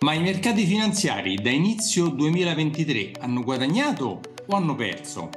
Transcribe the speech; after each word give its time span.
Ma 0.00 0.12
i 0.12 0.20
mercati 0.20 0.64
finanziari 0.64 1.34
da 1.42 1.50
inizio 1.50 2.06
2023 2.06 3.14
hanno 3.18 3.42
guadagnato 3.42 4.20
o 4.46 4.54
hanno 4.54 4.76
perso? 4.76 5.28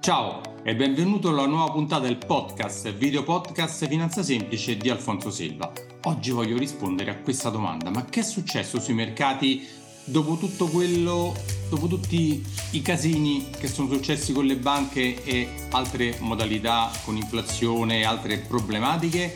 Ciao 0.00 0.42
e 0.62 0.76
benvenuto 0.76 1.30
alla 1.30 1.46
nuova 1.46 1.72
puntata 1.72 2.02
del 2.02 2.18
podcast, 2.18 2.92
video 2.92 3.22
podcast 3.22 3.88
Finanza 3.88 4.22
Semplice 4.22 4.76
di 4.76 4.90
Alfonso 4.90 5.30
Selva. 5.30 5.72
Oggi 6.02 6.30
voglio 6.30 6.58
rispondere 6.58 7.10
a 7.10 7.16
questa 7.20 7.48
domanda, 7.48 7.88
ma 7.88 8.04
che 8.04 8.20
è 8.20 8.22
successo 8.22 8.78
sui 8.78 8.92
mercati 8.92 9.66
dopo 10.04 10.36
tutto 10.36 10.66
quello, 10.66 11.34
dopo 11.70 11.86
tutti 11.86 12.44
i 12.72 12.82
casini 12.82 13.48
che 13.58 13.66
sono 13.66 13.90
successi 13.90 14.34
con 14.34 14.44
le 14.44 14.56
banche 14.56 15.24
e 15.24 15.48
altre 15.70 16.18
modalità 16.20 16.92
con 17.02 17.16
inflazione 17.16 18.00
e 18.00 18.04
altre 18.04 18.36
problematiche? 18.40 19.34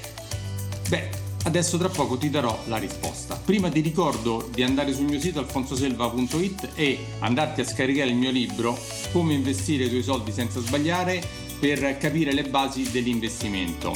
Beh, 0.91 1.25
Adesso 1.47 1.79
tra 1.79 1.89
poco 1.89 2.19
ti 2.19 2.29
darò 2.29 2.59
la 2.67 2.77
risposta. 2.77 3.37
Prima 3.37 3.69
ti 3.69 3.79
ricordo 3.79 4.49
di 4.53 4.65
andare 4.65 4.93
sul 4.93 5.05
mio 5.05 5.21
sito 5.21 5.39
alfonsoselva.it 5.39 6.71
e 6.75 7.07
andarti 7.21 7.61
a 7.61 7.65
scaricare 7.65 8.11
il 8.11 8.17
mio 8.17 8.33
libro 8.33 8.77
Come 9.13 9.35
investire 9.35 9.85
i 9.85 9.89
tuoi 9.89 10.03
soldi 10.03 10.33
senza 10.33 10.59
sbagliare 10.59 11.23
per 11.61 11.99
capire 11.99 12.33
le 12.33 12.43
basi 12.43 12.91
dell'investimento. 12.91 13.95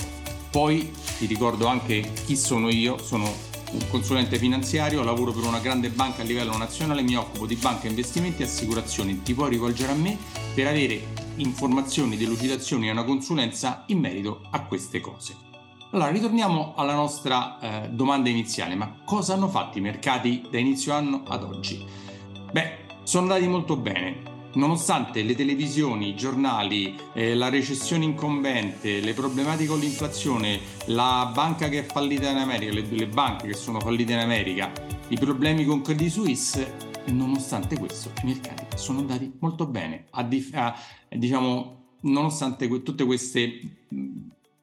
Poi 0.48 0.92
ti 1.18 1.27
ricordo 1.27 1.66
anche 1.66 2.12
chi 2.24 2.36
sono 2.36 2.70
io, 2.70 3.02
sono 3.02 3.28
un 3.72 3.80
consulente 3.91 4.38
finanziario, 4.38 5.02
lavoro 5.02 5.32
per 5.32 5.42
una 5.42 5.58
grande 5.58 5.91
banca 5.91 6.22
a 6.22 6.24
livello 6.24 6.56
nazionale, 6.56 7.02
mi 7.02 7.16
occupo 7.16 7.46
di 7.46 7.56
banca, 7.56 7.88
investimenti 7.88 8.42
e 8.42 8.44
assicurazioni. 8.44 9.22
Ti 9.22 9.34
puoi 9.34 9.50
rivolgere 9.50 9.91
a 9.91 9.96
me 9.96 10.16
per 10.55 10.69
avere 10.69 11.02
informazioni, 11.34 12.16
delucidazioni 12.16 12.86
e 12.86 12.92
una 12.92 13.02
consulenza 13.02 13.82
in 13.88 13.98
merito 13.98 14.42
a 14.50 14.62
queste 14.62 15.00
cose. 15.00 15.49
Allora, 15.92 16.10
ritorniamo 16.10 16.74
alla 16.76 16.94
nostra 16.94 17.58
eh, 17.58 17.88
domanda 17.88 18.28
iniziale, 18.28 18.76
ma 18.76 19.00
cosa 19.04 19.34
hanno 19.34 19.48
fatto 19.48 19.78
i 19.78 19.80
mercati 19.80 20.46
da 20.48 20.56
inizio 20.56 20.92
anno 20.92 21.24
ad 21.26 21.42
oggi? 21.42 21.84
Beh, 22.52 22.76
sono 23.02 23.24
andati 23.24 23.48
molto 23.48 23.77
bene. 23.77 24.28
Nonostante 24.55 25.24
le 25.24 25.34
televisioni, 25.34 26.10
i 26.10 26.14
giornali, 26.14 26.97
eh, 27.12 27.34
la 27.34 27.48
recessione 27.48 28.05
incombente, 28.05 29.00
le 29.00 29.14
problematiche 29.14 29.69
con 29.69 29.80
l'inflazione, 29.80 30.60
la 30.86 31.28
banca 31.34 31.69
che 31.69 31.80
è 31.80 31.84
fallita 31.84 32.30
in 32.30 32.36
America, 32.36 32.72
le, 32.72 32.86
le 32.88 33.08
banche 33.08 33.48
che 33.48 33.54
sono 33.54 33.80
fallite 33.80 34.12
in 34.12 34.20
America, 34.20 34.70
i 35.08 35.19
problemi 35.19 35.64
con 35.64 35.82
Credit 35.82 36.08
Suisse, 36.08 36.72
nonostante 37.06 37.77
questo 37.77 38.12
i 38.22 38.27
mercati 38.27 38.64
sono 38.77 39.00
andati 39.00 39.32
molto 39.41 39.66
bene. 39.66 40.06
A, 40.10 40.28
a, 40.52 40.77
diciamo, 41.16 41.80
nonostante 42.02 42.69
que- 42.69 42.84
tutte 42.84 43.04
queste 43.04 43.86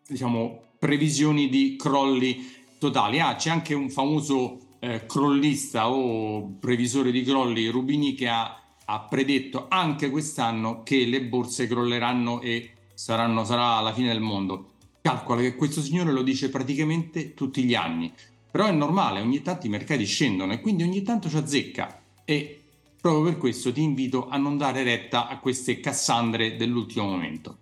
diciamo, 0.07 0.61
previsioni 0.79 1.49
di 1.49 1.75
crolli 1.77 2.55
totali. 2.77 3.19
Ah, 3.19 3.35
c'è 3.35 3.49
anche 3.49 3.73
un 3.73 3.89
famoso 3.89 4.59
eh, 4.79 5.05
crollista 5.05 5.89
o 5.89 6.55
previsore 6.59 7.11
di 7.11 7.23
crolli, 7.23 7.67
Rubini, 7.67 8.13
che 8.13 8.27
ha, 8.27 8.61
ha, 8.85 8.99
predetto 9.01 9.65
anche 9.69 10.09
quest'anno 10.09 10.83
che 10.83 11.05
le 11.05 11.23
borse 11.23 11.67
crolleranno 11.67 12.41
e 12.41 12.71
saranno, 12.93 13.43
sarà 13.43 13.79
la 13.81 13.93
fine 13.93 14.09
del 14.09 14.21
mondo. 14.21 14.71
Calcola 15.01 15.41
che 15.41 15.55
questo 15.55 15.81
signore 15.81 16.11
lo 16.11 16.21
dice 16.21 16.49
praticamente 16.49 17.33
tutti 17.33 17.63
gli 17.63 17.75
anni. 17.75 18.11
Però 18.49 18.65
è 18.65 18.71
normale, 18.71 19.21
ogni 19.21 19.41
tanto 19.41 19.67
i 19.67 19.69
mercati 19.69 20.05
scendono 20.05 20.53
e 20.53 20.61
quindi 20.61 20.83
ogni 20.83 21.01
tanto 21.01 21.29
ci 21.29 21.37
azzecca. 21.37 22.01
E 22.25 22.61
proprio 22.99 23.23
per 23.23 23.37
questo 23.37 23.71
ti 23.71 23.81
invito 23.81 24.27
a 24.27 24.37
non 24.37 24.57
dare 24.57 24.83
retta 24.83 25.27
a 25.27 25.39
queste 25.39 25.79
cassandre 25.79 26.55
dell'ultimo 26.55 27.07
momento. 27.07 27.57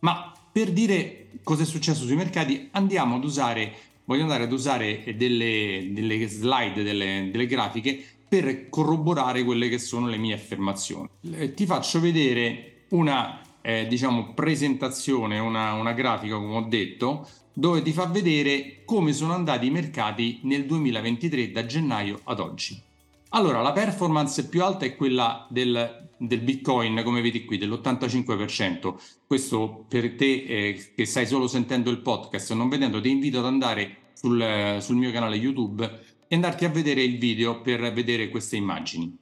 Ma 0.00 0.32
per 0.58 0.72
dire 0.72 1.28
cosa 1.44 1.62
è 1.62 1.64
successo 1.64 2.04
sui 2.04 2.16
mercati 2.16 2.68
andiamo 2.72 3.14
ad 3.14 3.22
usare, 3.22 3.72
voglio 4.06 4.22
andare 4.22 4.42
ad 4.42 4.50
usare 4.50 5.04
delle, 5.16 5.90
delle 5.92 6.26
slide, 6.26 6.82
delle, 6.82 7.28
delle 7.30 7.46
grafiche 7.46 8.04
per 8.26 8.68
corroborare 8.68 9.44
quelle 9.44 9.68
che 9.68 9.78
sono 9.78 10.08
le 10.08 10.16
mie 10.16 10.34
affermazioni. 10.34 11.08
Eh, 11.30 11.54
ti 11.54 11.64
faccio 11.64 12.00
vedere 12.00 12.86
una 12.88 13.40
eh, 13.60 13.86
diciamo, 13.86 14.34
presentazione, 14.34 15.38
una, 15.38 15.74
una, 15.74 15.92
grafica, 15.92 16.34
come 16.34 16.56
ho 16.56 16.62
detto, 16.62 17.28
dove 17.52 17.80
ti 17.80 17.92
fa 17.92 18.06
vedere 18.06 18.82
come 18.84 19.12
sono 19.12 19.34
andati 19.34 19.66
i 19.66 19.70
mercati 19.70 20.40
nel 20.42 20.66
2023 20.66 21.52
da 21.52 21.66
gennaio 21.66 22.18
ad 22.24 22.40
oggi. 22.40 22.82
Allora, 23.30 23.60
la 23.62 23.72
performance 23.72 24.48
più 24.48 24.62
alta 24.62 24.84
è 24.84 24.96
quella 24.96 25.46
del 25.50 26.08
del 26.18 26.40
Bitcoin, 26.40 27.00
come 27.04 27.20
vedi 27.20 27.44
qui, 27.44 27.58
dell'85%. 27.58 28.94
Questo 29.26 29.84
per 29.88 30.14
te 30.16 30.44
eh, 30.44 30.92
che 30.94 31.04
stai 31.06 31.26
solo 31.26 31.46
sentendo 31.46 31.90
il 31.90 32.00
podcast 32.00 32.50
e 32.50 32.54
non 32.54 32.68
vedendo, 32.68 33.00
ti 33.00 33.10
invito 33.10 33.38
ad 33.38 33.46
andare 33.46 34.10
sul, 34.12 34.78
sul 34.80 34.96
mio 34.96 35.12
canale 35.12 35.36
YouTube 35.36 36.00
e 36.26 36.34
andarti 36.34 36.64
a 36.64 36.70
vedere 36.70 37.02
il 37.02 37.18
video 37.18 37.62
per 37.62 37.92
vedere 37.92 38.28
queste 38.28 38.56
immagini. 38.56 39.16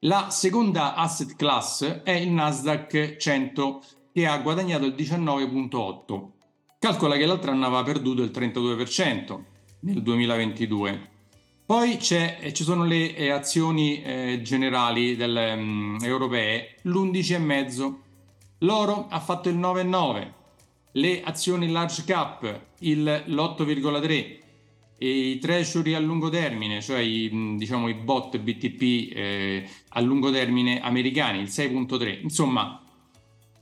La 0.00 0.30
seconda 0.30 0.94
asset 0.94 1.36
class 1.36 2.02
è 2.02 2.10
il 2.10 2.30
Nasdaq 2.30 3.16
100 3.16 3.82
che 4.12 4.26
ha 4.26 4.36
guadagnato 4.38 4.84
il 4.84 4.94
19.8. 4.94 6.30
Calcola 6.80 7.16
che 7.16 7.24
l'altro 7.24 7.52
anno 7.52 7.66
aveva 7.66 7.84
perduto 7.84 8.22
il 8.22 8.30
32% 8.34 9.40
nel 9.80 10.02
2022. 10.02 11.10
Poi 11.64 11.96
eh, 12.10 12.52
ci 12.52 12.64
sono 12.64 12.84
le 12.84 13.14
eh, 13.14 13.30
azioni 13.30 14.02
eh, 14.02 14.40
generali 14.42 15.16
delle, 15.16 15.52
um, 15.52 15.96
europee, 16.02 16.76
l'11,5. 16.82 17.94
L'oro 18.58 19.06
ha 19.08 19.20
fatto 19.20 19.48
il 19.48 19.58
9,9. 19.58 20.32
Le 20.92 21.22
azioni 21.22 21.70
large 21.70 22.04
cap, 22.04 22.60
il, 22.80 23.24
l'8,3. 23.26 24.40
E 24.98 25.08
i 25.08 25.38
treasury 25.38 25.94
a 25.94 26.00
lungo 26.00 26.28
termine, 26.28 26.80
cioè 26.80 26.98
i, 26.98 27.30
mm, 27.32 27.56
diciamo, 27.56 27.88
i 27.88 27.94
bot 27.94 28.38
BTP 28.38 29.16
eh, 29.16 29.68
a 29.90 30.00
lungo 30.00 30.30
termine 30.30 30.80
americani, 30.80 31.38
il 31.38 31.48
6,3. 31.48 32.22
Insomma, 32.22 32.82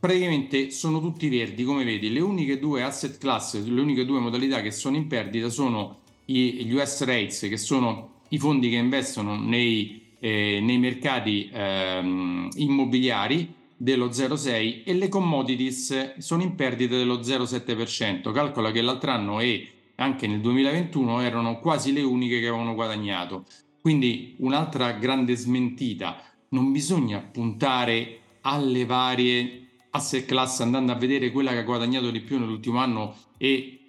praticamente 0.01 0.71
sono 0.71 1.01
tutti 1.01 1.29
verdi, 1.29 1.65
come 1.65 1.85
vedi. 1.85 2.11
Le 2.11 2.21
uniche 2.21 2.59
due 2.59 2.83
asset 2.83 3.19
class, 3.19 3.63
le 3.63 3.81
uniche 3.81 4.07
due 4.07 4.21
modalità 4.21 4.63
che 4.63 4.71
sono 4.71 4.97
in 4.97 5.07
perdita 5.07 5.49
sono 5.51 6.00
gli 6.31 6.73
US 6.73 7.05
rates, 7.05 7.41
che 7.49 7.57
sono 7.57 8.23
i 8.29 8.39
fondi 8.39 8.71
che 8.71 8.77
investono 8.77 9.37
nei, 9.37 10.15
eh, 10.21 10.61
nei 10.63 10.79
mercati 10.79 11.49
eh, 11.53 12.49
immobiliari 12.55 13.55
dello 13.77 14.09
0,6 14.09 14.83
e 14.85 14.95
le 14.95 15.09
commodities 15.09 16.19
sono 16.19 16.43
in 16.43 16.55
perdita 16.55 16.97
dello 16.97 17.21
0,7%. 17.21 18.33
Calcola 18.33 18.71
che 18.71 18.83
l'altro 18.83 19.11
anno 19.11 19.41
e 19.41 19.69
anche 19.97 20.27
nel 20.27 20.41
2021 20.41 21.21
erano 21.21 21.59
quasi 21.59 21.93
le 21.93 22.03
uniche 22.03 22.41
che 22.41 22.49
avevano 22.49 22.75
guadagnato. 22.75 23.45
Quindi 23.81 24.35
un'altra 24.39 24.93
grande 24.93 25.35
smentita. 25.35 26.23
Non 26.51 26.73
bisogna 26.73 27.21
puntare 27.21 28.19
alle 28.43 28.85
varie 28.85 29.69
asset 29.91 30.25
class 30.25 30.61
andando 30.61 30.93
a 30.93 30.97
vedere 30.97 31.31
quella 31.31 31.53
che 31.53 31.59
ha 31.59 31.63
guadagnato 31.63 32.11
di 32.11 32.21
più 32.21 32.39
nell'ultimo 32.39 32.79
anno 32.79 33.15
e 33.39 33.80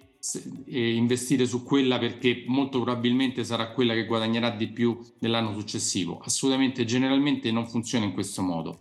investire 0.66 1.46
su 1.46 1.64
quella 1.64 1.98
perché 1.98 2.44
molto 2.46 2.80
probabilmente 2.80 3.42
sarà 3.42 3.72
quella 3.72 3.92
che 3.92 4.06
guadagnerà 4.06 4.50
di 4.50 4.68
più 4.68 4.98
nell'anno 5.18 5.52
successivo. 5.52 6.20
Assolutamente, 6.24 6.84
generalmente 6.84 7.50
non 7.50 7.66
funziona 7.66 8.04
in 8.04 8.12
questo 8.12 8.42
modo. 8.42 8.78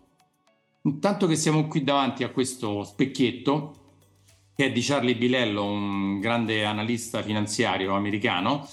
Intanto 0.84 1.28
che 1.28 1.36
siamo 1.36 1.68
qui 1.68 1.84
davanti 1.84 2.24
a 2.24 2.30
questo 2.30 2.84
specchietto, 2.84 3.76
che 4.56 4.66
è 4.66 4.72
di 4.72 4.82
Charlie 4.82 5.16
Bilello, 5.16 5.66
un 5.66 6.20
grande 6.20 6.64
analista 6.66 7.24
finanziario 7.24 7.96
americano, 7.96 8.68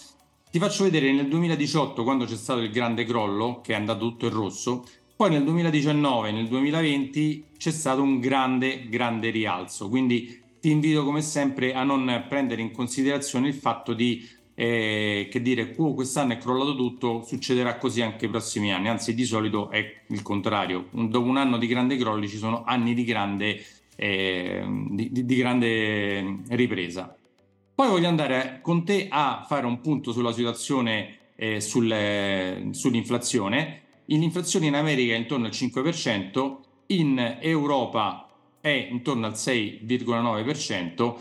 ti 0.50 0.58
faccio 0.58 0.84
vedere 0.84 1.12
nel 1.12 1.28
2018, 1.28 2.02
quando 2.04 2.24
c'è 2.24 2.36
stato 2.36 2.60
il 2.60 2.70
grande 2.70 3.04
crollo, 3.04 3.60
che 3.62 3.72
è 3.72 3.76
andato 3.76 4.08
tutto 4.08 4.26
in 4.26 4.32
rosso, 4.32 4.84
poi 5.14 5.30
nel 5.30 5.44
2019 5.44 6.28
e 6.28 6.32
nel 6.32 6.48
2020 6.48 7.44
c'è 7.58 7.70
stato 7.70 8.02
un 8.02 8.18
grande, 8.20 8.88
grande 8.88 9.30
rialzo. 9.30 9.88
Quindi 9.88 10.46
ti 10.60 10.70
invito 10.70 11.04
come 11.04 11.22
sempre 11.22 11.74
a 11.74 11.84
non 11.84 12.24
prendere 12.28 12.62
in 12.62 12.72
considerazione 12.72 13.48
il 13.48 13.54
fatto 13.54 13.94
di 13.94 14.26
eh, 14.54 15.28
che 15.30 15.40
dire 15.40 15.74
oh, 15.76 15.94
quest'anno 15.94 16.32
è 16.32 16.38
crollato 16.38 16.74
tutto, 16.74 17.22
succederà 17.24 17.76
così 17.76 18.02
anche 18.02 18.26
i 18.26 18.28
prossimi 18.28 18.72
anni, 18.72 18.88
anzi 18.88 19.14
di 19.14 19.24
solito 19.24 19.70
è 19.70 20.00
il 20.08 20.22
contrario, 20.22 20.88
un, 20.92 21.08
dopo 21.10 21.28
un 21.28 21.36
anno 21.36 21.58
di 21.58 21.68
grande 21.68 21.96
crolli 21.96 22.28
ci 22.28 22.38
sono 22.38 22.64
anni 22.64 22.92
di 22.92 23.04
grande, 23.04 23.64
eh, 23.94 24.64
di, 24.90 25.12
di, 25.12 25.24
di 25.24 25.36
grande 25.36 26.38
ripresa. 26.48 27.16
Poi 27.72 27.88
voglio 27.88 28.08
andare 28.08 28.58
con 28.60 28.84
te 28.84 29.06
a 29.08 29.44
fare 29.46 29.64
un 29.64 29.80
punto 29.80 30.10
sulla 30.10 30.32
situazione 30.32 31.18
eh, 31.36 31.60
sul, 31.60 32.68
sull'inflazione. 32.72 33.82
L'inflazione 34.06 34.66
in 34.66 34.74
America 34.74 35.14
è 35.14 35.16
intorno 35.16 35.46
al 35.46 35.52
5%, 35.52 36.56
in 36.86 37.38
Europa 37.40 38.27
è 38.60 38.88
intorno 38.90 39.26
al 39.26 39.32
6,9%, 39.32 41.14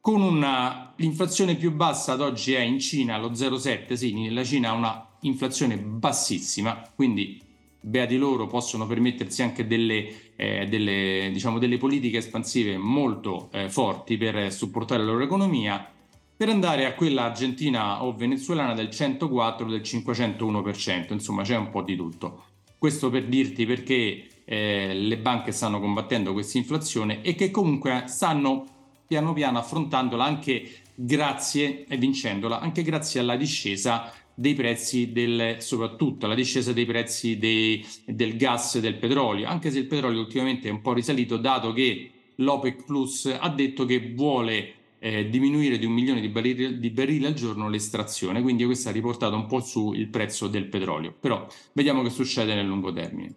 con 0.00 0.22
una, 0.22 0.94
l'inflazione 0.96 1.56
più 1.56 1.72
bassa 1.72 2.12
ad 2.12 2.20
oggi 2.20 2.54
è 2.54 2.60
in 2.60 2.78
Cina 2.78 3.18
lo 3.18 3.30
0,7%, 3.30 3.92
sì, 3.94 4.30
la 4.30 4.44
Cina 4.44 4.70
ha 4.70 4.72
una 4.72 5.08
inflazione 5.20 5.76
bassissima, 5.76 6.82
quindi 6.94 7.40
beati 7.80 8.16
loro 8.16 8.46
possono 8.46 8.86
permettersi 8.86 9.42
anche 9.42 9.66
delle, 9.66 10.32
eh, 10.36 10.66
delle, 10.66 11.30
diciamo, 11.32 11.58
delle 11.58 11.78
politiche 11.78 12.18
espansive 12.18 12.76
molto 12.76 13.48
eh, 13.52 13.68
forti 13.68 14.16
per 14.16 14.52
supportare 14.52 15.04
la 15.04 15.12
loro 15.12 15.24
economia. 15.24 15.92
per 16.38 16.48
andare 16.48 16.84
a 16.86 16.94
quella 16.94 17.24
argentina 17.24 18.04
o 18.04 18.14
venezuelana 18.14 18.72
del 18.72 18.90
104 18.90 19.68
del 19.68 19.80
501%, 19.80 21.12
insomma 21.12 21.42
c'è 21.42 21.56
un 21.56 21.68
po' 21.68 21.82
di 21.82 21.96
tutto. 21.96 22.44
Questo 22.78 23.10
per 23.10 23.26
dirti 23.26 23.66
perché 23.66 24.28
eh, 24.50 24.94
le 24.94 25.18
banche 25.18 25.52
stanno 25.52 25.78
combattendo 25.78 26.32
questa 26.32 26.56
inflazione 26.56 27.20
e 27.20 27.34
che 27.34 27.50
comunque 27.50 28.04
stanno 28.06 28.64
piano 29.06 29.34
piano 29.34 29.58
affrontandola 29.58 30.24
anche 30.24 30.70
grazie 30.94 31.84
e 31.86 31.96
vincendola 31.98 32.58
anche 32.58 32.82
grazie 32.82 33.20
alla 33.20 33.36
discesa 33.36 34.10
dei 34.34 34.54
prezzi 34.54 35.12
del, 35.12 35.56
soprattutto 35.58 36.24
alla 36.24 36.34
discesa 36.34 36.72
dei 36.72 36.86
prezzi 36.86 37.36
dei, 37.36 37.84
del 38.06 38.36
gas 38.36 38.76
e 38.76 38.80
del 38.80 38.96
petrolio, 38.96 39.46
anche 39.48 39.70
se 39.70 39.80
il 39.80 39.86
petrolio 39.86 40.20
ultimamente 40.20 40.68
è 40.68 40.70
un 40.70 40.80
po' 40.80 40.94
risalito 40.94 41.36
dato 41.36 41.72
che 41.72 42.10
l'OPEC 42.36 42.84
Plus 42.84 43.36
ha 43.38 43.48
detto 43.50 43.84
che 43.84 44.12
vuole 44.14 44.74
eh, 45.00 45.28
diminuire 45.28 45.76
di 45.76 45.86
un 45.86 45.92
milione 45.92 46.20
di 46.20 46.28
barili, 46.28 46.78
di 46.78 46.90
barili, 46.90 47.26
al 47.26 47.34
giorno 47.34 47.68
l'estrazione, 47.68 48.40
quindi 48.40 48.64
questo 48.64 48.88
ha 48.88 48.92
riportato 48.92 49.34
un 49.34 49.46
po' 49.46 49.60
su 49.60 49.92
il 49.92 50.06
prezzo 50.06 50.46
del 50.46 50.66
petrolio, 50.66 51.14
però 51.18 51.46
vediamo 51.72 52.02
che 52.02 52.10
succede 52.10 52.54
nel 52.54 52.66
lungo 52.66 52.92
termine. 52.92 53.34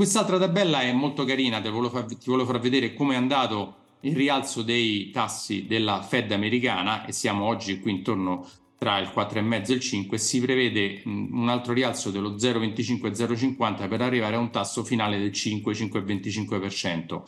Quest'altra 0.00 0.38
tabella 0.38 0.80
è 0.80 0.94
molto 0.94 1.26
carina, 1.26 1.60
ti 1.60 1.68
volevo 1.68 1.90
far, 1.90 2.06
ti 2.06 2.30
volevo 2.30 2.50
far 2.50 2.58
vedere 2.58 2.94
come 2.94 3.12
è 3.12 3.18
andato 3.18 3.74
il 4.00 4.16
rialzo 4.16 4.62
dei 4.62 5.10
tassi 5.10 5.66
della 5.66 6.00
Fed 6.00 6.32
americana 6.32 7.04
e 7.04 7.12
siamo 7.12 7.44
oggi 7.44 7.80
qui 7.80 7.90
intorno 7.90 8.48
tra 8.78 8.98
il 8.98 9.12
4,5 9.14 9.70
e 9.70 9.74
il 9.74 9.80
5 9.80 10.16
si 10.16 10.40
prevede 10.40 11.02
un 11.04 11.50
altro 11.50 11.74
rialzo 11.74 12.10
dello 12.10 12.30
0,25-0,50 12.30 13.88
per 13.90 14.00
arrivare 14.00 14.36
a 14.36 14.38
un 14.38 14.50
tasso 14.50 14.84
finale 14.84 15.18
del 15.18 15.32
5-5,25%. 15.32 17.22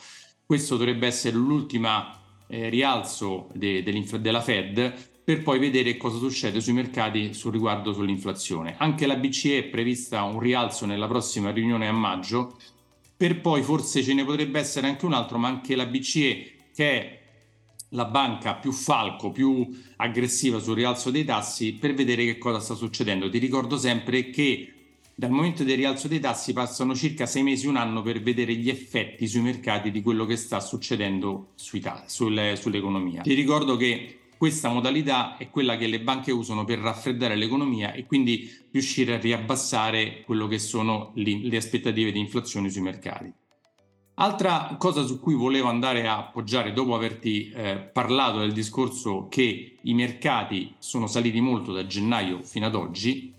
Questo 0.47 0.79
dovrebbe 0.79 1.07
essere 1.07 1.37
l'ultima 1.37 2.19
eh, 2.47 2.71
rialzo 2.71 3.51
de, 3.53 3.83
della 3.83 4.41
Fed 4.41 5.11
per 5.25 5.43
poi 5.43 5.59
vedere 5.59 5.97
cosa 5.97 6.19
succede 6.19 6.61
sui 6.61 6.73
mercati 6.73 7.33
sul 7.33 7.53
riguardo 7.53 7.93
sull'inflazione. 7.93 8.75
Anche 8.79 9.07
la 9.07 9.17
BCE 9.17 9.59
è 9.59 9.65
prevista 9.65 10.23
un 10.25 10.41
rialzo 10.41 10.85
nella 10.85 11.07
prossima 11.07 11.51
riunione 11.51 11.87
a 11.87 11.93
maggio, 11.93 12.59
per 13.17 13.41
poi 13.41 13.63
forse 13.63 14.03
ce 14.03 14.15
ne 14.15 14.25
potrebbe 14.25 14.59
essere 14.59 14.89
anche 14.89 15.05
un 15.05 15.13
altro, 15.13 15.39
ma 15.39 15.49
anche 15.49 15.77
la 15.77 15.87
BCE 15.87 16.53
che 16.75 16.91
è 16.91 17.21
la 17.91 18.07
banca 18.07 18.55
più 18.55 18.73
falco, 18.73 19.31
più 19.31 19.69
aggressiva 19.97 20.59
sul 20.59 20.75
rialzo 20.75 21.11
dei 21.11 21.25
tassi 21.25 21.75
per 21.75 21.95
vedere 21.95 22.25
che 22.25 22.39
cosa 22.39 22.59
sta 22.59 22.75
succedendo. 22.75 23.29
Ti 23.31 23.39
ricordo 23.39 23.79
sempre 23.79 24.31
che 24.31 24.73
dal 25.15 25.31
momento 25.31 25.63
del 25.63 25.77
rialzo 25.77 26.09
dei 26.09 26.19
tassi 26.19 26.53
passano 26.53 26.95
circa 26.97 27.27
sei 27.27 27.43
mesi, 27.43 27.67
un 27.67 27.77
anno 27.77 28.03
per 28.03 28.21
vedere 28.23 28.55
gli 28.55 28.69
effetti 28.71 29.29
sui 29.29 29.43
mercati 29.43 29.91
di 29.91 30.03
quello 30.03 30.25
che 30.25 30.37
sta 30.37 30.59
succedendo 30.59 31.51
tassi, 31.81 32.05
sulle, 32.07 32.57
sull'economia. 32.57 33.23
Ti 33.23 33.35
ricordo 33.35 33.77
che 33.77 34.17
questa 34.43 34.71
modalità 34.71 35.37
è 35.37 35.51
quella 35.51 35.77
che 35.77 35.87
le 35.87 36.01
banche 36.01 36.33
usano 36.33 36.65
per 36.65 36.81
raffreddare 36.81 37.37
l'economia 37.37 37.93
e 37.93 38.07
quindi 38.07 38.51
riuscire 38.73 39.15
a 39.15 39.19
riabbassare 39.19 40.23
quello 40.27 40.49
che 40.49 40.59
sono 40.59 41.13
le 41.15 41.57
aspettative 41.57 42.11
di 42.11 42.19
inflazione 42.19 42.69
sui 42.69 42.81
mercati. 42.81 43.33
Altra 44.15 44.75
cosa 44.81 45.05
su 45.05 45.21
cui 45.21 45.35
volevo 45.35 45.69
andare 45.69 46.09
a 46.09 46.19
appoggiare 46.19 46.73
dopo 46.73 46.97
averti 46.97 47.53
eh, 47.55 47.77
parlato 47.93 48.41
del 48.41 48.51
discorso 48.51 49.29
che 49.29 49.79
i 49.81 49.95
mercati 49.95 50.75
sono 50.79 51.07
saliti 51.07 51.41
molto 51.41 51.71
da 51.71 51.87
gennaio 51.87 52.43
fino 52.43 52.67
ad 52.67 52.75
oggi, 52.75 53.33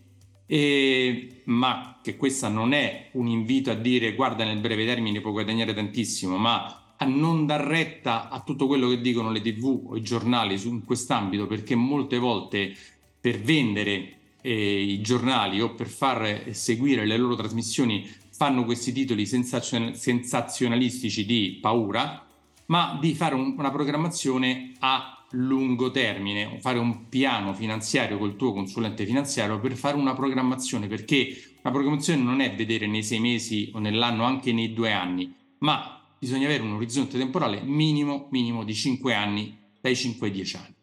e, 0.45 1.41
ma 1.47 1.99
che 2.01 2.15
questo 2.15 2.47
non 2.47 2.71
è 2.71 3.09
un 3.15 3.27
invito 3.27 3.71
a 3.71 3.75
dire 3.75 4.15
guarda 4.15 4.45
nel 4.45 4.59
breve 4.59 4.85
termine 4.85 5.19
puoi 5.19 5.33
guadagnare 5.33 5.73
tantissimo, 5.73 6.37
ma 6.37 6.82
a 7.03 7.05
non 7.05 7.45
dar 7.45 7.61
retta 7.61 8.29
a 8.29 8.41
tutto 8.41 8.65
quello 8.65 8.87
che 8.89 9.01
dicono 9.01 9.29
le 9.29 9.41
tv 9.41 9.81
o 9.87 9.97
i 9.97 10.01
giornali 10.01 10.57
su, 10.57 10.83
quest'ambito, 10.83 11.47
perché 11.47 11.75
molte 11.75 12.17
volte 12.17 12.75
per 13.19 13.39
vendere 13.39 14.17
eh, 14.41 14.81
i 14.81 15.01
giornali 15.01 15.61
o 15.61 15.73
per 15.73 15.87
far 15.87 16.43
seguire 16.51 17.05
le 17.05 17.17
loro 17.17 17.35
trasmissioni 17.35 18.09
fanno 18.31 18.65
questi 18.65 18.91
titoli 18.91 19.25
sensazional- 19.25 19.95
sensazionalistici 19.95 21.25
di 21.25 21.59
paura, 21.61 22.25
ma 22.67 22.97
di 22.99 23.13
fare 23.13 23.35
un, 23.35 23.53
una 23.57 23.71
programmazione 23.71 24.73
a 24.79 25.25
lungo 25.31 25.91
termine, 25.91 26.59
fare 26.59 26.79
un 26.79 27.09
piano 27.09 27.53
finanziario 27.53 28.17
col 28.17 28.35
tuo 28.35 28.53
consulente 28.53 29.05
finanziario 29.05 29.59
per 29.59 29.75
fare 29.75 29.97
una 29.97 30.13
programmazione, 30.13 30.87
perché 30.87 31.55
una 31.61 31.73
programmazione 31.73 32.21
non 32.21 32.39
è 32.39 32.55
vedere 32.55 32.87
nei 32.87 33.03
sei 33.03 33.19
mesi 33.19 33.71
o 33.73 33.79
nell'anno, 33.79 34.23
anche 34.23 34.53
nei 34.53 34.73
due 34.73 34.91
anni, 34.91 35.33
ma 35.59 36.02
bisogna 36.23 36.45
avere 36.45 36.63
un 36.63 36.71
orizzonte 36.71 37.17
temporale 37.17 37.61
minimo, 37.61 38.27
minimo 38.31 38.63
di 38.63 38.73
5 38.73 39.13
anni, 39.13 39.57
dai 39.81 39.93
5 39.93 40.27
ai 40.27 40.33
10 40.33 40.55
anni. 40.55 40.73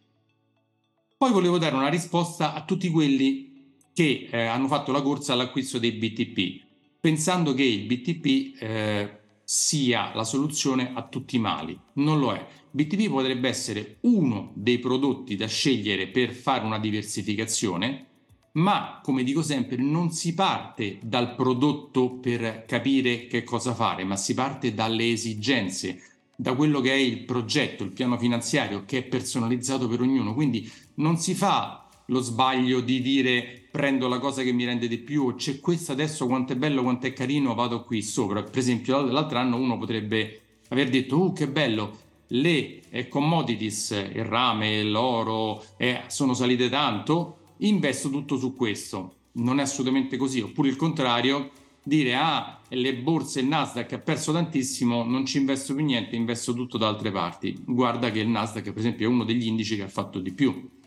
Poi 1.16 1.32
volevo 1.32 1.56
dare 1.56 1.74
una 1.74 1.88
risposta 1.88 2.52
a 2.52 2.62
tutti 2.62 2.90
quelli 2.90 3.74
che 3.94 4.28
eh, 4.30 4.44
hanno 4.44 4.68
fatto 4.68 4.92
la 4.92 5.00
corsa 5.00 5.32
all'acquisto 5.32 5.78
dei 5.78 5.92
BTP, 5.92 6.62
pensando 7.00 7.54
che 7.54 7.62
il 7.62 7.86
BTP 7.86 8.62
eh, 8.62 9.18
sia 9.42 10.12
la 10.14 10.24
soluzione 10.24 10.92
a 10.94 11.08
tutti 11.08 11.36
i 11.36 11.40
mali. 11.40 11.78
Non 11.94 12.18
lo 12.18 12.34
è. 12.34 12.46
BTP 12.70 13.08
potrebbe 13.08 13.48
essere 13.48 13.96
uno 14.02 14.52
dei 14.54 14.78
prodotti 14.78 15.36
da 15.36 15.46
scegliere 15.46 16.08
per 16.08 16.32
fare 16.32 16.66
una 16.66 16.78
diversificazione, 16.78 18.08
ma 18.52 19.00
come 19.02 19.22
dico 19.22 19.42
sempre 19.42 19.76
non 19.76 20.10
si 20.10 20.34
parte 20.34 20.98
dal 21.02 21.34
prodotto 21.34 22.14
per 22.14 22.64
capire 22.66 23.26
che 23.26 23.44
cosa 23.44 23.74
fare, 23.74 24.04
ma 24.04 24.16
si 24.16 24.34
parte 24.34 24.74
dalle 24.74 25.10
esigenze, 25.10 26.02
da 26.34 26.54
quello 26.54 26.80
che 26.80 26.92
è 26.92 26.96
il 26.96 27.24
progetto, 27.24 27.84
il 27.84 27.92
piano 27.92 28.18
finanziario 28.18 28.84
che 28.84 28.98
è 28.98 29.02
personalizzato 29.02 29.86
per 29.88 30.00
ognuno. 30.00 30.34
Quindi 30.34 30.70
non 30.94 31.18
si 31.18 31.34
fa 31.34 31.86
lo 32.06 32.20
sbaglio 32.20 32.80
di 32.80 33.00
dire 33.00 33.68
prendo 33.70 34.08
la 34.08 34.18
cosa 34.18 34.42
che 34.42 34.52
mi 34.52 34.64
rende 34.64 34.88
di 34.88 34.98
più, 34.98 35.34
c'è 35.36 35.60
questo 35.60 35.92
adesso 35.92 36.26
quanto 36.26 36.52
è 36.52 36.56
bello, 36.56 36.82
quanto 36.82 37.06
è 37.06 37.12
carino, 37.12 37.54
vado 37.54 37.84
qui 37.84 38.02
sopra. 38.02 38.42
Per 38.42 38.58
esempio 38.58 39.00
l'altro 39.02 39.38
anno 39.38 39.56
uno 39.56 39.78
potrebbe 39.78 40.40
aver 40.70 40.88
detto, 40.88 41.20
uh 41.20 41.32
che 41.32 41.46
bello, 41.46 41.98
le 42.28 42.80
eh, 42.90 43.08
commodities, 43.08 43.90
il 43.90 44.24
rame, 44.24 44.82
l'oro 44.82 45.62
eh, 45.76 46.02
sono 46.08 46.34
salite 46.34 46.68
tanto, 46.68 47.39
investo 47.60 48.10
tutto 48.10 48.36
su 48.36 48.54
questo. 48.54 49.14
Non 49.32 49.58
è 49.58 49.62
assolutamente 49.62 50.16
così, 50.16 50.40
oppure 50.40 50.68
il 50.68 50.76
contrario, 50.76 51.50
dire 51.82 52.14
ah, 52.14 52.60
le 52.68 52.96
borse, 52.96 53.40
il 53.40 53.46
Nasdaq 53.46 53.92
ha 53.92 53.98
perso 53.98 54.32
tantissimo, 54.32 55.04
non 55.04 55.24
ci 55.24 55.38
investo 55.38 55.74
più 55.74 55.84
niente, 55.84 56.16
investo 56.16 56.52
tutto 56.52 56.78
da 56.78 56.88
altre 56.88 57.10
parti. 57.10 57.62
Guarda 57.64 58.10
che 58.10 58.20
il 58.20 58.28
Nasdaq, 58.28 58.64
per 58.64 58.78
esempio, 58.78 59.08
è 59.08 59.10
uno 59.12 59.24
degli 59.24 59.46
indici 59.46 59.76
che 59.76 59.82
ha 59.82 59.88
fatto 59.88 60.18
di 60.18 60.32
più 60.32 60.78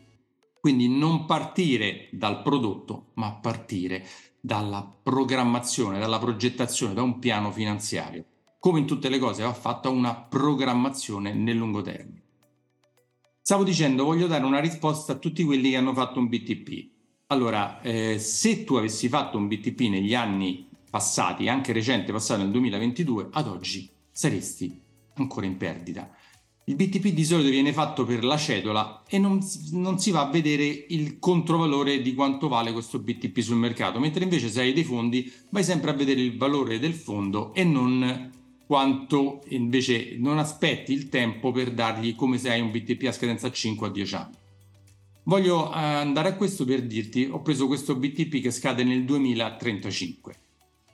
quindi 0.64 0.88
non 0.88 1.26
partire 1.26 2.08
dal 2.14 2.42
prodotto, 2.42 3.08
ma 3.16 3.34
partire 3.34 4.08
dalla 4.40 4.82
programmazione, 5.04 6.00
dalla 6.00 6.20
progettazione, 6.20 6.94
da 6.94 7.02
un 7.02 7.20
piano 7.20 7.52
finanziario. 7.52 8.24
Come 8.60 8.80
in 8.80 8.86
tutte 8.86 9.10
le 9.10 9.20
cose 9.20 9.44
va 9.44 9.52
fatta 9.52 9.90
una 9.90 10.16
programmazione 10.16 11.34
nel 11.34 11.58
lungo 11.58 11.82
termine. 11.82 12.23
Stavo 13.46 13.66
dicendo, 13.66 14.06
voglio 14.06 14.28
dare 14.28 14.46
una 14.46 14.62
risposta 14.62 15.12
a 15.12 15.16
tutti 15.18 15.44
quelli 15.44 15.72
che 15.72 15.76
hanno 15.76 15.94
fatto 15.94 16.18
un 16.18 16.30
BTP. 16.30 16.92
Allora, 17.28 17.82
eh, 17.82 18.18
se 18.18 18.64
tu 18.64 18.76
avessi 18.76 19.10
fatto 19.10 19.38
un 19.38 19.50
BTP 19.50 19.82
negli 19.82 20.16
anni 20.16 20.70
passati, 20.90 21.50
anche 21.50 21.74
recente, 21.74 22.14
passato 22.14 22.42
nel 22.42 22.52
2022, 22.52 23.28
ad 23.34 23.48
oggi 23.48 23.92
saresti 24.10 24.82
ancora 25.16 25.46
in 25.46 25.58
perdita 25.58 26.10
il 26.66 26.76
BTP 26.76 27.08
di 27.10 27.26
solito 27.26 27.50
viene 27.50 27.74
fatto 27.74 28.06
per 28.06 28.24
la 28.24 28.38
cedola 28.38 29.04
e 29.10 29.18
non, 29.18 29.40
non, 29.72 30.00
si 30.00 30.12
va 30.12 30.22
a 30.22 30.30
vedere 30.30 30.64
il 30.64 31.20
controvalore 31.20 32.02
di 32.02 32.14
quanto 32.14 32.48
vale 32.48 32.72
questo 32.72 33.00
BTP 33.00 33.40
sul 33.40 33.58
mercato, 33.58 34.00
mentre 34.00 34.24
invece 34.24 34.48
se 34.48 34.62
hai 34.62 34.72
dei 34.72 34.86
fondi 34.86 35.30
vai 35.50 35.64
sempre 35.64 35.92
a 35.92 35.94
vedere 35.94 36.22
il 36.22 36.38
valore 36.38 36.80
del 36.80 36.94
fondo 36.94 37.54
e 37.54 37.66
non 37.66 38.32
quanto 38.66 39.42
invece 39.50 40.16
non 40.18 40.38
aspetti 40.38 40.94
il 40.94 41.10
tempo 41.10 41.52
per 41.52 41.72
dargli 41.72 42.16
come 42.16 42.38
se 42.38 42.50
hai 42.50 42.62
un 42.62 42.72
BTP 42.72 43.08
a 43.08 43.12
scadenza 43.12 43.52
5 43.52 43.88
a 43.88 43.92
10 43.92 44.16
anni. 44.16 44.38
Voglio 45.26 45.74
eh, 45.74 45.78
andare 45.78 46.30
a 46.30 46.36
questo 46.36 46.66
per 46.66 46.86
dirti, 46.86 47.28
ho 47.30 47.42
preso 47.42 47.68
questo 47.68 47.96
BTP 47.96 48.42
che 48.42 48.52
scade 48.52 48.84
nel 48.84 49.06
2035. 49.06 50.40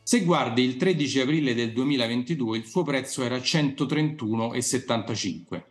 Se 0.03 0.23
guardi 0.23 0.61
il 0.63 0.75
13 0.75 1.21
aprile 1.21 1.53
del 1.53 1.71
2022 1.71 2.57
il 2.57 2.65
suo 2.65 2.83
prezzo 2.83 3.23
era 3.23 3.37
131,75. 3.37 5.63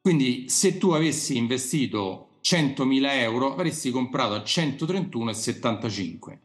Quindi 0.00 0.48
se 0.48 0.78
tu 0.78 0.90
avessi 0.90 1.36
investito 1.36 2.38
100.000 2.42 3.10
euro 3.20 3.52
avresti 3.52 3.90
comprato 3.90 4.34
a 4.34 4.42
131,75. 4.42 6.38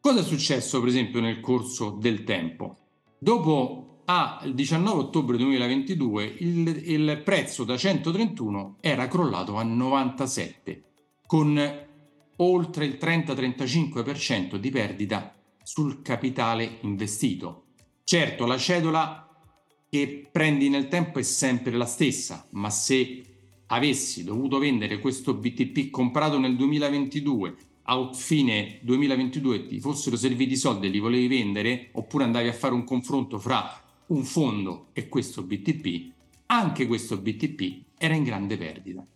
Cosa 0.00 0.20
è 0.20 0.22
successo 0.22 0.80
per 0.80 0.88
esempio 0.88 1.20
nel 1.20 1.40
corso 1.40 1.90
del 1.90 2.24
tempo? 2.24 2.85
Dopo 3.18 4.02
al 4.04 4.54
19 4.54 4.98
ottobre 4.98 5.36
2022 5.38 6.36
il, 6.38 6.82
il 6.84 7.22
prezzo 7.24 7.64
da 7.64 7.76
131 7.76 8.76
era 8.80 9.08
crollato 9.08 9.56
a 9.56 9.62
97 9.62 10.82
con 11.26 11.86
oltre 12.36 12.84
il 12.84 12.98
30-35% 13.00 14.56
di 14.56 14.70
perdita 14.70 15.34
sul 15.62 16.02
capitale 16.02 16.78
investito. 16.82 17.64
Certo, 18.04 18.44
la 18.46 18.58
cedola 18.58 19.28
che 19.88 20.28
prendi 20.30 20.68
nel 20.68 20.88
tempo 20.88 21.18
è 21.18 21.22
sempre 21.22 21.72
la 21.72 21.86
stessa, 21.86 22.46
ma 22.50 22.70
se 22.70 23.22
avessi 23.68 24.22
dovuto 24.24 24.58
vendere 24.58 25.00
questo 25.00 25.34
BTP 25.34 25.90
comprato 25.90 26.38
nel 26.38 26.54
2022 26.54 27.56
a 27.88 28.12
fine 28.12 28.78
2022 28.82 29.66
ti 29.66 29.80
fossero 29.80 30.16
serviti 30.16 30.56
soldi 30.56 30.86
e 30.86 30.90
li 30.90 30.98
volevi 30.98 31.28
vendere, 31.28 31.90
oppure 31.92 32.24
andavi 32.24 32.48
a 32.48 32.52
fare 32.52 32.74
un 32.74 32.84
confronto 32.84 33.38
fra 33.38 33.80
un 34.06 34.24
fondo 34.24 34.88
e 34.92 35.08
questo 35.08 35.42
BTP, 35.42 36.12
anche 36.46 36.86
questo 36.86 37.16
BTP 37.16 37.84
era 37.98 38.14
in 38.14 38.24
grande 38.24 38.56
perdita. 38.56 39.06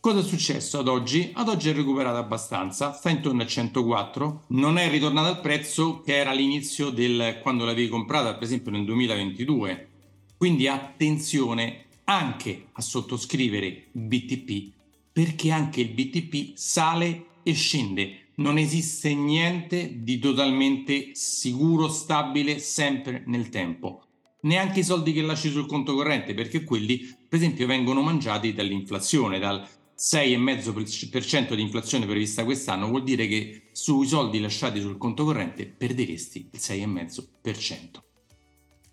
Cosa 0.00 0.20
è 0.20 0.22
successo 0.22 0.78
ad 0.78 0.88
oggi? 0.88 1.30
Ad 1.34 1.48
oggi 1.48 1.68
è 1.68 1.72
recuperato 1.72 2.18
abbastanza, 2.18 2.92
sta 2.92 3.10
intorno 3.10 3.42
a 3.42 3.46
104, 3.46 4.44
non 4.48 4.78
è 4.78 4.88
ritornato 4.90 5.28
al 5.28 5.40
prezzo 5.40 6.00
che 6.00 6.16
era 6.16 6.30
all'inizio 6.30 6.90
del 6.90 7.38
quando 7.42 7.64
l'avevi 7.64 7.88
comprata, 7.88 8.34
per 8.34 8.44
esempio 8.44 8.70
nel 8.70 8.84
2022. 8.84 9.88
Quindi 10.36 10.68
attenzione 10.68 11.86
anche 12.04 12.68
a 12.72 12.80
sottoscrivere 12.80 13.88
BTP 13.92 14.72
perché 15.12 15.50
anche 15.50 15.80
il 15.80 15.88
BTP 15.88 16.52
sale 16.54 17.26
e 17.48 17.54
scende. 17.54 18.32
Non 18.36 18.58
esiste 18.58 19.14
niente 19.14 20.02
di 20.02 20.18
totalmente 20.18 21.10
sicuro, 21.14 21.88
stabile, 21.88 22.58
sempre 22.58 23.22
nel 23.26 23.48
tempo 23.48 24.02
neanche 24.40 24.80
i 24.80 24.84
soldi 24.84 25.12
che 25.12 25.22
lasci 25.22 25.50
sul 25.50 25.66
conto 25.66 25.94
corrente, 25.94 26.34
perché 26.34 26.62
quelli, 26.62 26.98
per 27.28 27.38
esempio, 27.38 27.66
vengono 27.66 28.02
mangiati 28.02 28.52
dall'inflazione, 28.52 29.38
dal 29.38 29.66
6,5% 29.96 31.54
di 31.54 31.62
inflazione 31.62 32.06
prevista 32.06 32.44
quest'anno, 32.44 32.88
vuol 32.88 33.02
dire 33.02 33.26
che 33.26 33.70
sui 33.72 34.06
soldi 34.06 34.38
lasciati 34.38 34.80
sul 34.80 34.96
conto 34.96 35.24
corrente 35.24 35.66
perderesti 35.66 36.50
il 36.52 36.60
6,5%. 36.60 38.02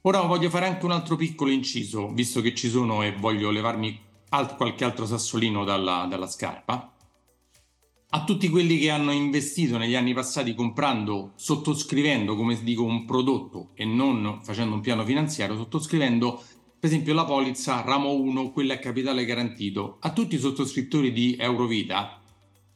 Ora 0.01 0.21
voglio 0.21 0.49
fare 0.49 0.65
anche 0.65 0.85
un 0.85 0.91
altro 0.91 1.15
piccolo 1.15 1.51
inciso, 1.51 2.11
visto 2.11 2.41
che 2.41 2.55
ci 2.55 2.69
sono 2.69 3.03
e 3.03 3.15
voglio 3.15 3.51
levarmi 3.51 3.99
alt- 4.29 4.55
qualche 4.55 4.83
altro 4.83 5.05
sassolino 5.05 5.63
dalla, 5.63 6.07
dalla 6.09 6.27
scarpa 6.27 6.94
a 8.09 8.23
tutti 8.23 8.49
quelli 8.49 8.77
che 8.77 8.89
hanno 8.89 9.11
investito 9.11 9.77
negli 9.77 9.95
anni 9.95 10.13
passati 10.13 10.53
comprando, 10.53 11.33
sottoscrivendo, 11.35 12.35
come 12.35 12.61
dico, 12.63 12.83
un 12.83 13.05
prodotto 13.05 13.71
e 13.73 13.85
non 13.85 14.39
facendo 14.41 14.75
un 14.75 14.81
piano 14.81 15.03
finanziario, 15.03 15.57
sottoscrivendo 15.57 16.41
per 16.79 16.89
esempio 16.89 17.13
la 17.13 17.25
polizza 17.25 17.81
ramo 17.81 18.13
1, 18.13 18.51
quella 18.51 18.75
a 18.75 18.79
capitale 18.79 19.25
garantito, 19.25 19.97
a 20.01 20.13
tutti 20.13 20.35
i 20.35 20.39
sottoscrittori 20.39 21.11
di 21.11 21.35
Eurovita, 21.37 22.21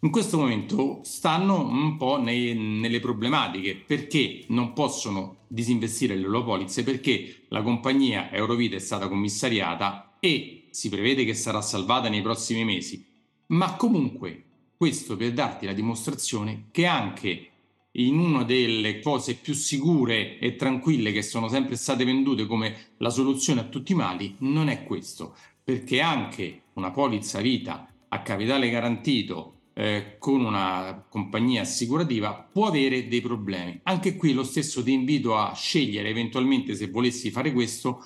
in 0.01 0.11
questo 0.11 0.37
momento 0.37 1.01
stanno 1.03 1.59
un 1.59 1.97
po' 1.97 2.21
nei, 2.21 2.55
nelle 2.55 3.01
problematiche 3.01 3.75
perché 3.75 4.45
non 4.47 4.71
possono 4.71 5.39
disinvestire 5.49 6.15
le 6.15 6.21
loro 6.21 6.45
polizze 6.45 6.83
perché 6.83 7.45
la 7.49 7.61
compagnia 7.61 8.31
Eurovita 8.31 8.77
è 8.77 8.79
stata 8.79 9.09
commissariata 9.09 10.15
e 10.21 10.69
si 10.71 10.87
prevede 10.87 11.25
che 11.25 11.33
sarà 11.33 11.61
salvata 11.61 12.07
nei 12.07 12.21
prossimi 12.21 12.63
mesi. 12.63 13.05
Ma 13.47 13.75
comunque 13.75 14.45
questo 14.79 15.17
per 15.17 15.33
darti 15.33 15.65
la 15.65 15.73
dimostrazione 15.73 16.67
che 16.71 16.85
anche 16.85 17.49
in 17.97 18.17
una 18.17 18.45
delle 18.45 19.01
cose 19.01 19.35
più 19.35 19.53
sicure 19.53 20.39
e 20.39 20.55
tranquille 20.55 21.11
che 21.11 21.21
sono 21.21 21.49
sempre 21.49 21.75
state 21.75 22.05
vendute 22.05 22.45
come 22.45 22.93
la 22.99 23.09
soluzione 23.09 23.59
a 23.59 23.65
tutti 23.65 23.91
i 23.91 23.95
mali, 23.95 24.37
non 24.37 24.69
è 24.69 24.85
questo, 24.85 25.35
perché 25.61 25.99
anche 25.99 26.61
una 26.75 26.91
polizza 26.91 27.41
vita 27.41 27.91
a 28.07 28.21
capitale 28.21 28.69
garantito 28.69 29.55
eh, 29.73 30.15
con 30.17 30.45
una 30.45 31.05
compagnia 31.09 31.63
assicurativa 31.63 32.47
può 32.49 32.67
avere 32.67 33.09
dei 33.09 33.19
problemi. 33.19 33.77
Anche 33.83 34.15
qui 34.15 34.31
lo 34.31 34.45
stesso 34.45 34.81
ti 34.81 34.93
invito 34.93 35.35
a 35.35 35.53
scegliere 35.53 36.07
eventualmente 36.07 36.73
se 36.73 36.87
volessi 36.87 37.31
fare 37.31 37.51
questo 37.51 38.01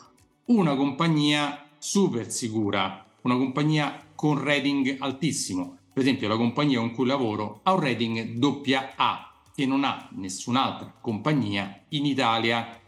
una 0.46 0.76
compagnia 0.76 1.70
super 1.78 2.32
sicura, 2.32 3.06
una 3.22 3.38
compagnia 3.38 4.08
con 4.16 4.44
rating 4.44 4.96
altissimo 4.98 5.78
per 5.94 6.02
esempio, 6.02 6.28
la 6.28 6.38
compagnia 6.38 6.80
con 6.80 6.92
cui 6.92 7.06
lavoro 7.06 7.60
ha 7.64 7.74
un 7.74 7.80
rating 7.80 8.44
AA 8.44 9.32
che 9.54 9.68
non 9.68 9.84
ha 9.84 10.10
nessun'altra 10.14 10.92
compagnia 11.00 11.84
in 11.90 12.06
Italia. 12.06 12.80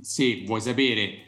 Se 0.00 0.44
vuoi 0.46 0.62
sapere 0.62 1.26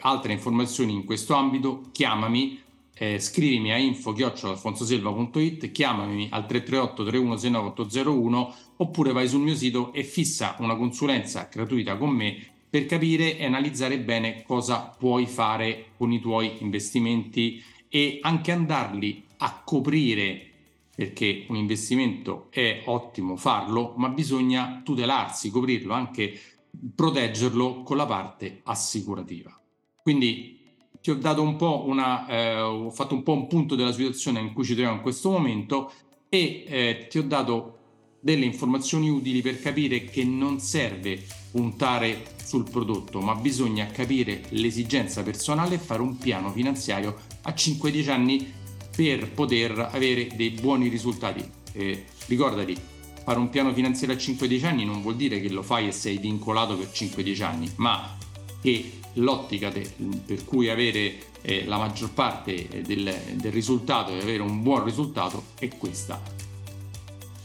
altre 0.00 0.34
informazioni 0.34 0.92
in 0.92 1.04
questo 1.04 1.32
ambito, 1.34 1.88
chiamami, 1.92 2.60
eh, 2.94 3.18
scrivimi 3.18 3.72
a 3.72 3.78
info-alfonsoselva.it, 3.78 5.70
chiamami 5.70 6.28
al 6.30 6.46
338 6.46 7.04
3169801 7.04 8.54
oppure 8.76 9.12
vai 9.12 9.26
sul 9.26 9.40
mio 9.40 9.54
sito 9.54 9.92
e 9.94 10.04
fissa 10.04 10.56
una 10.58 10.76
consulenza 10.76 11.48
gratuita 11.50 11.96
con 11.96 12.10
me 12.10 12.36
per 12.68 12.84
capire 12.84 13.38
e 13.38 13.46
analizzare 13.46 13.98
bene 13.98 14.42
cosa 14.42 14.94
puoi 14.98 15.24
fare 15.26 15.92
con 15.96 16.12
i 16.12 16.20
tuoi 16.20 16.56
investimenti 16.58 17.62
e 17.88 18.18
anche 18.20 18.52
andarli 18.52 19.24
a 19.38 19.62
coprire 19.64 20.47
perché 20.98 21.44
un 21.46 21.54
investimento 21.54 22.48
è 22.50 22.82
ottimo 22.86 23.36
farlo, 23.36 23.94
ma 23.98 24.08
bisogna 24.08 24.80
tutelarsi, 24.82 25.48
coprirlo, 25.48 25.92
anche 25.92 26.36
proteggerlo 26.92 27.84
con 27.84 27.96
la 27.96 28.04
parte 28.04 28.62
assicurativa. 28.64 29.56
Quindi 30.02 30.58
ti 31.00 31.10
ho 31.10 31.14
dato 31.14 31.40
un 31.40 31.54
po' 31.54 31.84
una, 31.86 32.26
eh, 32.26 32.60
ho 32.60 32.90
fatto 32.90 33.14
un 33.14 33.22
po' 33.22 33.34
un 33.34 33.46
punto 33.46 33.76
della 33.76 33.92
situazione 33.92 34.40
in 34.40 34.52
cui 34.52 34.64
ci 34.64 34.72
troviamo 34.72 34.96
in 34.96 35.02
questo 35.02 35.30
momento 35.30 35.92
e 36.28 36.64
eh, 36.66 37.06
ti 37.08 37.18
ho 37.18 37.22
dato 37.22 37.78
delle 38.18 38.44
informazioni 38.44 39.08
utili 39.08 39.40
per 39.40 39.60
capire 39.60 40.02
che 40.02 40.24
non 40.24 40.58
serve 40.58 41.24
puntare 41.52 42.34
sul 42.42 42.68
prodotto, 42.68 43.20
ma 43.20 43.36
bisogna 43.36 43.86
capire 43.86 44.46
l'esigenza 44.48 45.22
personale 45.22 45.76
e 45.76 45.78
fare 45.78 46.02
un 46.02 46.18
piano 46.18 46.50
finanziario 46.50 47.14
a 47.42 47.52
5-10 47.52 48.10
anni 48.10 48.52
per 48.98 49.30
poter 49.30 49.90
avere 49.92 50.26
dei 50.34 50.50
buoni 50.50 50.88
risultati. 50.88 51.48
Eh, 51.72 52.04
ricordati, 52.26 52.76
fare 53.22 53.38
un 53.38 53.48
piano 53.48 53.72
finanziario 53.72 54.16
a 54.16 54.18
5-10 54.18 54.64
anni 54.64 54.84
non 54.84 55.02
vuol 55.02 55.14
dire 55.14 55.40
che 55.40 55.48
lo 55.50 55.62
fai 55.62 55.86
e 55.86 55.92
sei 55.92 56.18
vincolato 56.18 56.76
per 56.76 56.88
5-10 56.92 57.42
anni, 57.44 57.70
ma 57.76 58.18
che 58.60 58.98
l'ottica 59.12 59.70
de, 59.70 59.88
per 60.26 60.44
cui 60.44 60.68
avere 60.68 61.16
eh, 61.42 61.64
la 61.64 61.78
maggior 61.78 62.10
parte 62.10 62.68
eh, 62.68 62.82
del, 62.82 63.16
del 63.34 63.52
risultato 63.52 64.10
e 64.10 64.20
avere 64.20 64.42
un 64.42 64.64
buon 64.64 64.82
risultato 64.82 65.44
è 65.60 65.68
questa. 65.68 66.20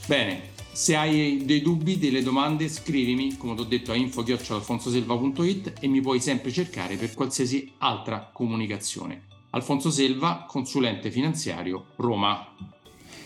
Bene, 0.07 0.53
se 0.71 0.95
hai 0.95 1.45
dei 1.45 1.61
dubbi, 1.61 1.99
delle 1.99 2.23
domande, 2.23 2.67
scrivimi, 2.67 3.37
come 3.37 3.53
ti 3.53 3.61
ho 3.61 3.65
detto, 3.65 3.91
a 3.91 3.95
info-alfonsoselva.it 3.95 5.73
e 5.79 5.87
mi 5.87 6.01
puoi 6.01 6.19
sempre 6.19 6.51
cercare 6.51 6.95
per 6.95 7.13
qualsiasi 7.13 7.73
altra 7.77 8.31
comunicazione. 8.33 9.32
Alfonso 9.55 9.91
Selva, 9.91 10.45
consulente 10.47 11.11
finanziario, 11.11 11.85
Roma. 11.97 12.55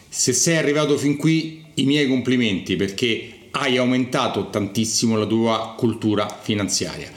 Se 0.10 0.34
sei 0.34 0.57
arrivato 0.57 0.98
fin 0.98 1.15
qui, 1.15 1.63
i 1.75 1.86
miei 1.86 2.05
complimenti 2.05 2.75
perché 2.75 3.48
hai 3.51 3.77
aumentato 3.77 4.50
tantissimo 4.50 5.17
la 5.17 5.25
tua 5.25 5.74
cultura 5.77 6.27
finanziaria. 6.27 7.10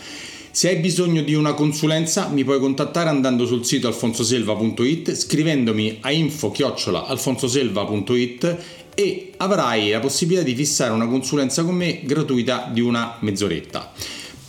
Se 0.53 0.69
hai 0.69 0.77
bisogno 0.77 1.23
di 1.23 1.35
una 1.35 1.55
consulenza 1.55 2.29
mi 2.29 2.45
puoi 2.45 2.61
contattare 2.61 3.09
andando 3.09 3.47
sul 3.47 3.65
sito 3.65 3.89
alfonsoselva.it 3.89 5.15
scrivendomi 5.15 5.99
a 6.03 6.13
info-alfonsoselva.it 6.13 8.59
e 8.95 9.33
avrai 9.39 9.91
la 9.91 9.99
possibilità 9.99 10.45
di 10.45 10.55
fissare 10.55 10.93
una 10.93 11.09
consulenza 11.09 11.65
con 11.65 11.75
me 11.75 12.03
gratuita 12.05 12.71
di 12.73 12.81
una 12.81 13.17
mezz'oretta. 13.21 13.93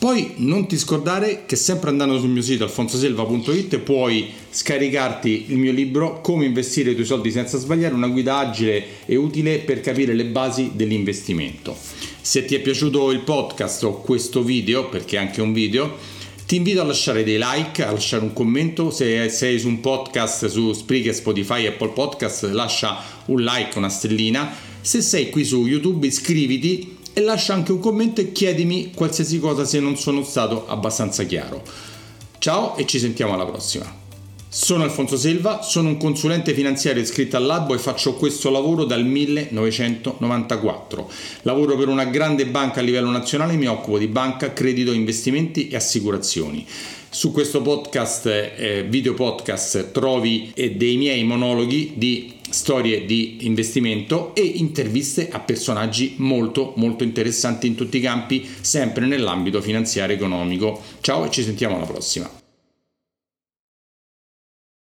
Poi 0.01 0.31
non 0.37 0.65
ti 0.65 0.79
scordare 0.79 1.43
che 1.45 1.55
sempre 1.55 1.91
andando 1.91 2.17
sul 2.17 2.29
mio 2.29 2.41
sito 2.41 2.63
alfonsoselva.it 2.63 3.77
puoi 3.77 4.31
scaricarti 4.49 5.45
il 5.49 5.57
mio 5.57 5.71
libro 5.71 6.21
Come 6.21 6.45
investire 6.45 6.89
i 6.89 6.93
tuoi 6.95 7.05
soldi 7.05 7.29
senza 7.29 7.59
sbagliare, 7.59 7.93
una 7.93 8.07
guida 8.07 8.37
agile 8.37 8.83
e 9.05 9.15
utile 9.15 9.59
per 9.59 9.79
capire 9.79 10.15
le 10.15 10.25
basi 10.25 10.71
dell'investimento. 10.73 11.77
Se 12.19 12.45
ti 12.45 12.55
è 12.55 12.61
piaciuto 12.61 13.11
il 13.11 13.19
podcast 13.19 13.83
o 13.83 14.01
questo 14.01 14.41
video, 14.41 14.89
perché 14.89 15.17
è 15.17 15.19
anche 15.19 15.39
un 15.39 15.53
video, 15.53 15.95
ti 16.47 16.55
invito 16.55 16.81
a 16.81 16.85
lasciare 16.85 17.23
dei 17.23 17.37
like, 17.39 17.85
a 17.85 17.91
lasciare 17.91 18.23
un 18.23 18.33
commento. 18.33 18.89
Se 18.89 19.29
sei 19.29 19.59
su 19.59 19.67
un 19.67 19.81
podcast 19.81 20.47
su 20.47 20.73
Spreaker, 20.73 21.13
Spotify, 21.13 21.67
Apple 21.67 21.89
Podcast, 21.89 22.45
lascia 22.45 22.97
un 23.25 23.43
like, 23.43 23.77
una 23.77 23.89
stellina. 23.89 24.51
Se 24.81 24.99
sei 24.99 25.29
qui 25.29 25.45
su 25.45 25.67
YouTube, 25.67 26.07
iscriviti 26.07 26.97
e 27.13 27.21
lascia 27.21 27.53
anche 27.53 27.71
un 27.71 27.79
commento 27.79 28.21
e 28.21 28.31
chiedimi 28.31 28.91
qualsiasi 28.93 29.39
cosa 29.39 29.65
se 29.65 29.79
non 29.79 29.97
sono 29.97 30.23
stato 30.23 30.67
abbastanza 30.67 31.23
chiaro. 31.23 31.63
Ciao 32.37 32.75
e 32.75 32.85
ci 32.85 32.99
sentiamo 32.99 33.33
alla 33.33 33.45
prossima. 33.45 33.99
Sono 34.53 34.83
Alfonso 34.83 35.15
Selva, 35.15 35.61
sono 35.61 35.87
un 35.87 35.97
consulente 35.97 36.53
finanziario 36.53 37.01
iscritto 37.01 37.37
al 37.37 37.45
Labo 37.45 37.73
e 37.73 37.77
faccio 37.77 38.15
questo 38.15 38.49
lavoro 38.49 38.83
dal 38.83 39.05
1994. 39.05 41.09
Lavoro 41.43 41.77
per 41.77 41.87
una 41.87 42.03
grande 42.03 42.45
banca 42.47 42.81
a 42.81 42.83
livello 42.83 43.09
nazionale 43.09 43.53
e 43.53 43.57
mi 43.57 43.67
occupo 43.67 43.97
di 43.97 44.07
banca, 44.07 44.51
credito, 44.51 44.91
investimenti 44.91 45.69
e 45.69 45.77
assicurazioni. 45.77 46.67
Su 47.13 47.33
questo 47.33 47.61
podcast, 47.61 48.25
eh, 48.25 48.85
video 48.87 49.13
podcast, 49.13 49.91
trovi 49.91 50.49
eh, 50.55 50.75
dei 50.75 50.95
miei 50.95 51.25
monologhi 51.25 51.91
di 51.97 52.35
storie 52.49 53.03
di 53.03 53.39
investimento 53.41 54.33
e 54.33 54.41
interviste 54.43 55.27
a 55.29 55.41
personaggi 55.41 56.13
molto 56.19 56.71
molto 56.77 57.03
interessanti 57.03 57.67
in 57.67 57.75
tutti 57.75 57.97
i 57.97 58.01
campi, 58.01 58.47
sempre 58.61 59.05
nell'ambito 59.07 59.59
finanziario 59.59 60.15
economico. 60.15 60.81
Ciao 61.01 61.25
e 61.25 61.31
ci 61.31 61.43
sentiamo 61.43 61.75
alla 61.75 61.85
prossima. 61.85 62.40